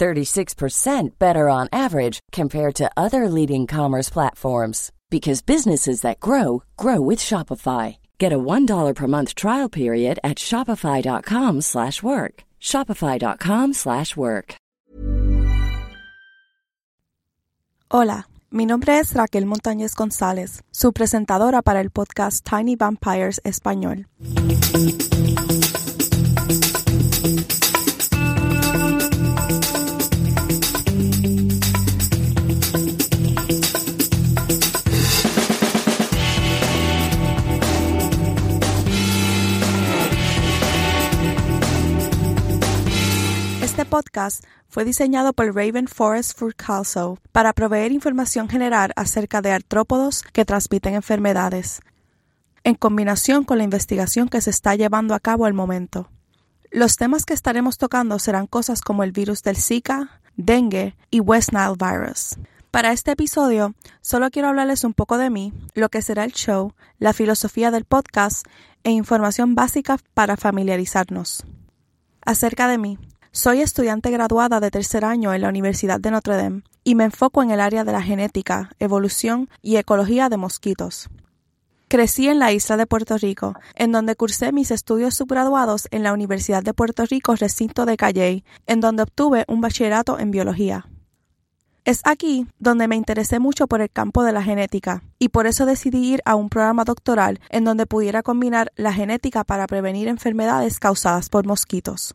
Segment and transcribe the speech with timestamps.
[0.00, 7.00] 36% better on average compared to other leading commerce platforms because businesses that grow grow
[7.00, 7.96] with Shopify.
[8.18, 12.44] Get a $1 per month trial period at shopify.com/work.
[12.60, 14.54] shopify.com/work.
[17.92, 24.06] Hola, mi nombre es Raquel Montañez González, su presentadora para el podcast Tiny Vampires Español.
[43.90, 50.44] Podcast fue diseñado por Raven Forest Furcalso para proveer información general acerca de artrópodos que
[50.44, 51.80] transmiten enfermedades,
[52.62, 56.08] en combinación con la investigación que se está llevando a cabo al momento.
[56.70, 61.52] Los temas que estaremos tocando serán cosas como el virus del Zika, dengue y West
[61.52, 62.36] Nile virus.
[62.70, 66.74] Para este episodio, solo quiero hablarles un poco de mí, lo que será el show,
[67.00, 68.46] la filosofía del podcast
[68.84, 71.44] e información básica para familiarizarnos.
[72.24, 72.98] Acerca de mí,
[73.32, 77.42] soy estudiante graduada de tercer año en la Universidad de Notre Dame y me enfoco
[77.42, 81.08] en el área de la genética, evolución y ecología de mosquitos.
[81.88, 86.12] Crecí en la isla de Puerto Rico, en donde cursé mis estudios subgraduados en la
[86.12, 90.86] Universidad de Puerto Rico recinto de Calley, en donde obtuve un bachillerato en biología.
[91.84, 95.66] Es aquí donde me interesé mucho por el campo de la genética, y por eso
[95.66, 100.78] decidí ir a un programa doctoral en donde pudiera combinar la genética para prevenir enfermedades
[100.78, 102.14] causadas por mosquitos.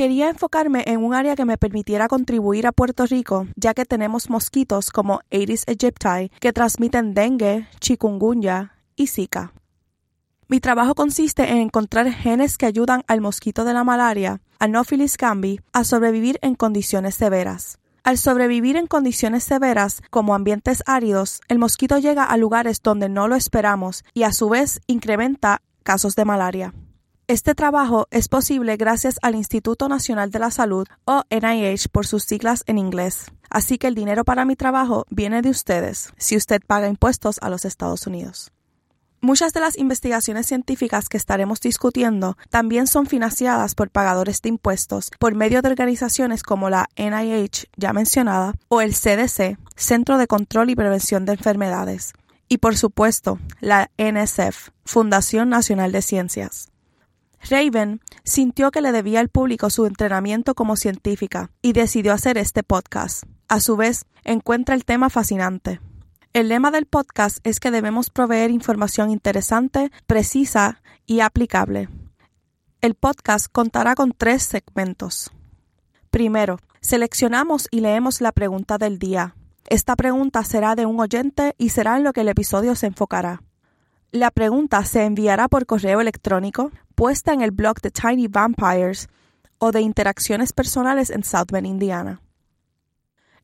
[0.00, 4.30] Quería enfocarme en un área que me permitiera contribuir a Puerto Rico, ya que tenemos
[4.30, 9.52] mosquitos como Aedes aegypti que transmiten dengue, chikungunya y Zika.
[10.48, 15.60] Mi trabajo consiste en encontrar genes que ayudan al mosquito de la malaria, Anopheles gambi,
[15.74, 17.78] a sobrevivir en condiciones severas.
[18.02, 23.28] Al sobrevivir en condiciones severas, como ambientes áridos, el mosquito llega a lugares donde no
[23.28, 26.72] lo esperamos y a su vez incrementa casos de malaria.
[27.30, 32.24] Este trabajo es posible gracias al Instituto Nacional de la Salud o NIH por sus
[32.24, 33.26] siglas en inglés.
[33.48, 37.48] Así que el dinero para mi trabajo viene de ustedes, si usted paga impuestos a
[37.48, 38.50] los Estados Unidos.
[39.20, 45.12] Muchas de las investigaciones científicas que estaremos discutiendo también son financiadas por pagadores de impuestos
[45.20, 50.68] por medio de organizaciones como la NIH ya mencionada o el CDC, Centro de Control
[50.70, 52.12] y Prevención de Enfermedades,
[52.48, 56.70] y por supuesto la NSF, Fundación Nacional de Ciencias.
[57.48, 62.62] Raven sintió que le debía al público su entrenamiento como científica y decidió hacer este
[62.62, 63.24] podcast.
[63.48, 65.80] A su vez, encuentra el tema fascinante.
[66.32, 71.88] El lema del podcast es que debemos proveer información interesante, precisa y aplicable.
[72.80, 75.30] El podcast contará con tres segmentos.
[76.10, 79.34] Primero, seleccionamos y leemos la pregunta del día.
[79.68, 83.42] Esta pregunta será de un oyente y será en lo que el episodio se enfocará.
[84.12, 89.08] La pregunta se enviará por correo electrónico, puesta en el blog de Tiny Vampires
[89.56, 92.20] o de interacciones personales en South Bend, Indiana.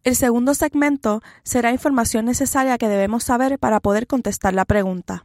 [0.04, 5.24] El segundo segmento será información necesaria que debemos saber para poder contestar la pregunta.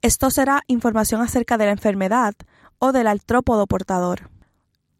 [0.00, 2.34] Esto será información acerca de la enfermedad
[2.78, 4.30] o del artrópodo portador.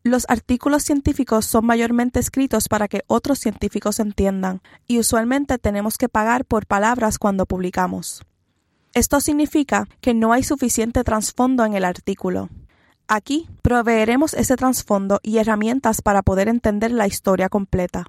[0.03, 6.09] Los artículos científicos son mayormente escritos para que otros científicos entiendan, y usualmente tenemos que
[6.09, 8.27] pagar por palabras cuando publicamos.
[8.93, 12.49] Esto significa que no hay suficiente trasfondo en el artículo.
[13.09, 18.07] Aquí proveeremos ese trasfondo y herramientas para poder entender la historia completa.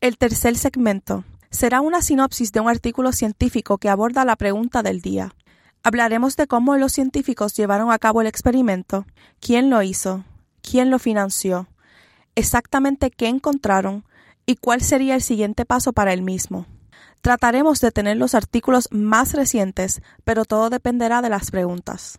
[0.00, 5.00] El tercer segmento será una sinopsis de un artículo científico que aborda la pregunta del
[5.00, 5.34] día.
[5.82, 9.06] Hablaremos de cómo los científicos llevaron a cabo el experimento,
[9.40, 10.24] quién lo hizo,
[10.62, 11.68] quién lo financió,
[12.34, 14.04] exactamente qué encontraron
[14.46, 16.66] y cuál sería el siguiente paso para el mismo.
[17.20, 22.18] Trataremos de tener los artículos más recientes, pero todo dependerá de las preguntas.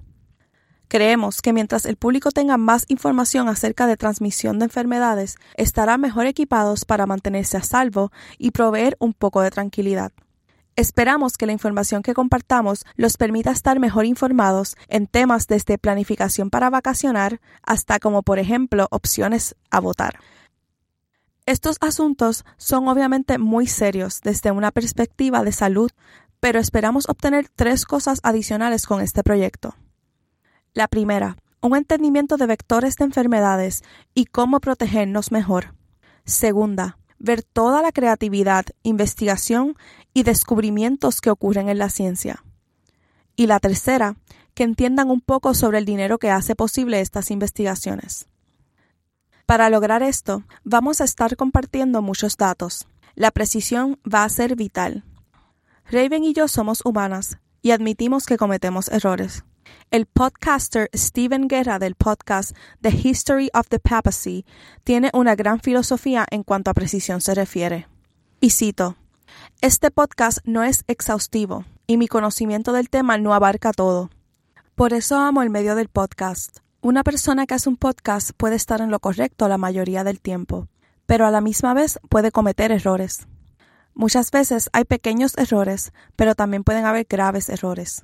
[0.88, 6.28] Creemos que mientras el público tenga más información acerca de transmisión de enfermedades, estará mejor
[6.28, 10.12] equipados para mantenerse a salvo y proveer un poco de tranquilidad.
[10.76, 16.50] Esperamos que la información que compartamos los permita estar mejor informados en temas desde planificación
[16.50, 20.20] para vacacionar hasta como por ejemplo opciones a votar.
[21.46, 25.92] Estos asuntos son obviamente muy serios desde una perspectiva de salud,
[26.42, 29.76] pero esperamos obtener tres cosas adicionales con este proyecto.
[30.76, 33.82] La primera, un entendimiento de vectores de enfermedades
[34.14, 35.74] y cómo protegernos mejor.
[36.26, 39.78] Segunda, ver toda la creatividad, investigación
[40.14, 42.44] y descubrimientos que ocurren en la ciencia.
[43.38, 44.18] Y la tercera,
[44.54, 48.28] que entiendan un poco sobre el dinero que hace posible estas investigaciones.
[49.46, 52.86] Para lograr esto, vamos a estar compartiendo muchos datos.
[53.16, 55.06] La precisión va a ser vital.
[55.90, 59.46] Raven y yo somos humanas y admitimos que cometemos errores.
[59.92, 64.46] El podcaster Stephen Guerra del podcast The History of the Papacy
[64.84, 67.88] tiene una gran filosofía en cuanto a precisión se refiere.
[68.42, 68.96] Y cito,
[69.62, 74.10] Este podcast no es exhaustivo y mi conocimiento del tema no abarca todo.
[74.76, 76.60] Por eso amo el medio del podcast.
[76.82, 80.68] Una persona que hace un podcast puede estar en lo correcto la mayoría del tiempo,
[81.06, 83.28] pero a la misma vez puede cometer errores.
[83.94, 88.04] Muchas veces hay pequeños errores, pero también pueden haber graves errores.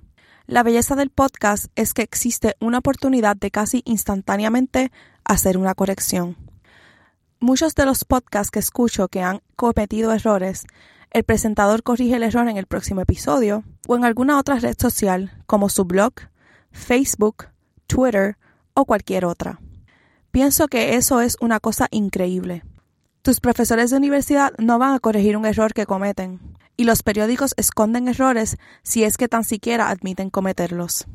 [0.51, 4.91] La belleza del podcast es que existe una oportunidad de casi instantáneamente
[5.23, 6.35] hacer una corrección.
[7.39, 10.65] Muchos de los podcasts que escucho que han cometido errores,
[11.09, 15.41] el presentador corrige el error en el próximo episodio o en alguna otra red social
[15.45, 16.15] como su blog,
[16.73, 17.47] Facebook,
[17.87, 18.35] Twitter
[18.73, 19.61] o cualquier otra.
[20.31, 22.65] Pienso que eso es una cosa increíble.
[23.21, 26.41] Tus profesores de universidad no van a corregir un error que cometen,
[26.81, 31.05] y los periódicos esconden errores si es que tan siquiera admiten cometerlos.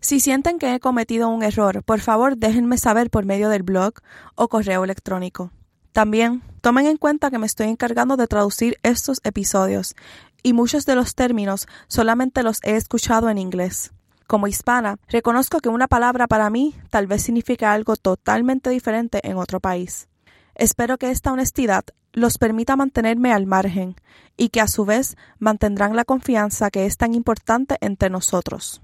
[0.00, 3.92] Si sienten que he cometido un error, por favor déjenme saber por medio del blog
[4.36, 5.52] o correo electrónico.
[5.92, 9.94] También tomen en cuenta que me estoy encargando de traducir estos episodios
[10.42, 13.92] y muchos de los términos solamente los he escuchado en inglés.
[14.26, 19.36] Como hispana, reconozco que una palabra para mí tal vez significa algo totalmente diferente en
[19.36, 20.08] otro país.
[20.54, 23.96] Espero que esta honestidad los permita mantenerme al margen
[24.36, 28.82] y que a su vez mantendrán la confianza que es tan importante entre nosotros.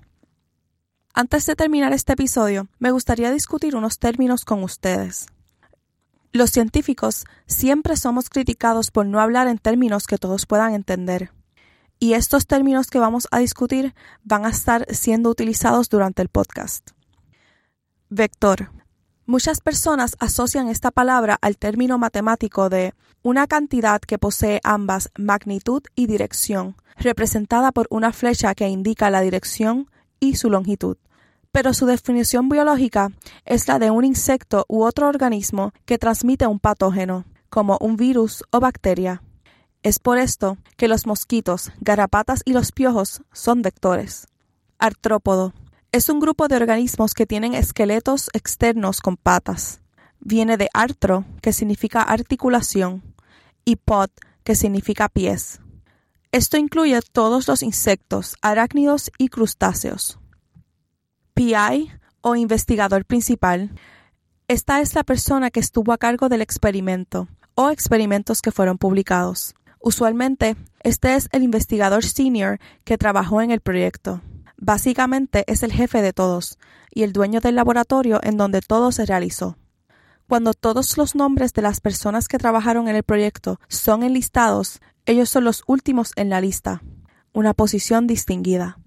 [1.14, 5.26] Antes de terminar este episodio, me gustaría discutir unos términos con ustedes.
[6.32, 11.31] Los científicos siempre somos criticados por no hablar en términos que todos puedan entender.
[11.99, 16.90] Y estos términos que vamos a discutir van a estar siendo utilizados durante el podcast.
[18.11, 18.70] Vector.
[19.28, 25.82] Muchas personas asocian esta palabra al término matemático de una cantidad que posee ambas magnitud
[25.96, 29.90] y dirección, representada por una flecha que indica la dirección
[30.20, 30.96] y su longitud.
[31.50, 33.11] Pero su definición biológica
[33.44, 38.44] es la de un insecto u otro organismo que transmite un patógeno, como un virus
[38.52, 39.23] o bacteria.
[39.82, 44.28] Es por esto que los mosquitos, garrapatas y los piojos son vectores.
[44.78, 45.52] Artrópodo
[45.96, 49.81] es un grupo de organismos que tienen esqueletos externos con patas.
[50.20, 53.02] Viene de artro, que significa articulación,
[53.64, 54.10] y pod,
[54.44, 55.58] que significa pies.
[56.32, 60.18] Esto incluye todos los insectos, arácnidos y crustáceos.
[61.32, 63.70] PI o investigador principal.
[64.49, 69.54] Esta es la persona que estuvo a cargo del experimento o experimentos que fueron publicados.
[69.80, 74.20] Usualmente, este es el investigador senior que trabajó en el proyecto.
[74.58, 76.58] Básicamente es el jefe de todos
[76.90, 79.58] y el dueño del laboratorio en donde todo se realizó.
[80.28, 85.28] Cuando todos los nombres de las personas que trabajaron en el proyecto son enlistados, ellos
[85.28, 86.82] son los últimos en la lista,
[87.32, 88.78] una posición distinguida.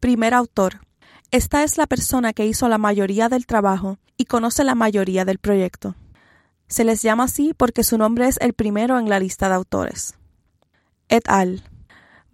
[0.00, 0.80] Primer autor.
[1.30, 5.38] Esta es la persona que hizo la mayoría del trabajo y conoce la mayoría del
[5.38, 5.94] proyecto.
[6.66, 10.14] Se les llama así porque su nombre es el primero en la lista de autores.
[11.08, 11.62] Et al.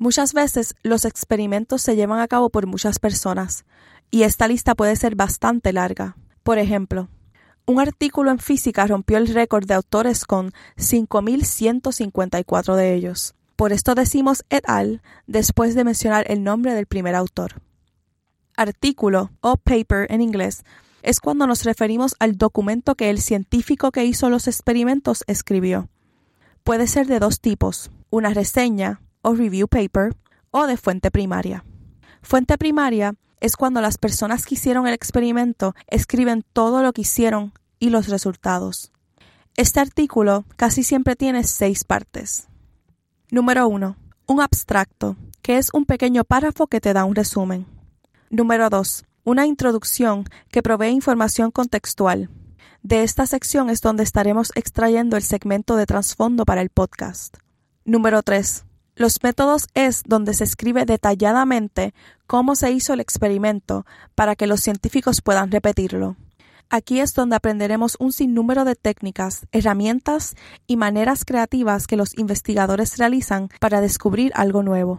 [0.02, 3.66] Muchas veces los experimentos se llevan a cabo por muchas personas,
[4.10, 6.16] y esta lista puede ser bastante larga.
[6.42, 7.10] Por ejemplo,
[7.66, 13.34] un artículo en física rompió el récord de autores con 5.154 de ellos.
[13.56, 17.60] Por esto decimos et al después de mencionar el nombre del primer autor.
[18.56, 20.62] Artículo o paper en inglés
[21.02, 25.90] es cuando nos referimos al documento que el científico que hizo los experimentos escribió.
[26.64, 30.16] Puede ser de dos tipos, una reseña o review paper
[30.50, 31.64] o de fuente primaria.
[32.22, 37.52] Fuente primaria es cuando las personas que hicieron el experimento escriben todo lo que hicieron
[37.78, 38.92] y los resultados.
[39.56, 42.48] Este artículo casi siempre tiene seis partes.
[43.30, 43.96] Número 1.
[44.26, 47.66] Un abstracto, que es un pequeño párrafo que te da un resumen.
[48.28, 49.04] Número 2.
[49.24, 52.30] Una introducción que provee información contextual.
[52.82, 57.36] De esta sección es donde estaremos extrayendo el segmento de trasfondo para el podcast.
[57.84, 58.64] Número 3.
[59.00, 61.94] Los métodos es donde se escribe detalladamente
[62.26, 66.16] cómo se hizo el experimento para que los científicos puedan repetirlo.
[66.68, 72.98] Aquí es donde aprenderemos un sinnúmero de técnicas, herramientas y maneras creativas que los investigadores
[72.98, 74.98] realizan para descubrir algo nuevo.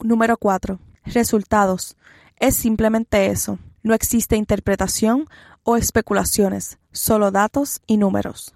[0.00, 0.78] Número 4.
[1.06, 1.96] Resultados.
[2.36, 3.58] Es simplemente eso.
[3.82, 5.26] No existe interpretación
[5.64, 8.54] o especulaciones, solo datos y números.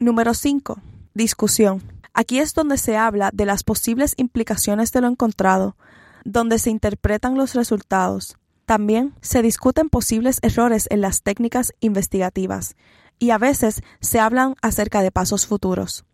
[0.00, 0.80] Número 5.
[1.14, 1.93] Discusión.
[2.14, 5.76] Aquí es donde se habla de las posibles implicaciones de lo encontrado,
[6.24, 8.36] donde se interpretan los resultados.
[8.66, 12.76] También se discuten posibles errores en las técnicas investigativas
[13.18, 16.04] y a veces se hablan acerca de pasos futuros.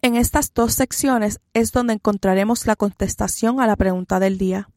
[0.00, 4.70] En estas dos secciones es donde encontraremos la contestación a la pregunta del día.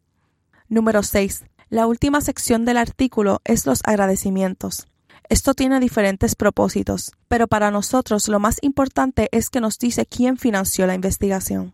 [0.67, 1.45] Número 6.
[1.69, 4.87] La última sección del artículo es los agradecimientos.
[5.33, 10.37] Esto tiene diferentes propósitos, pero para nosotros lo más importante es que nos dice quién
[10.37, 11.73] financió la investigación.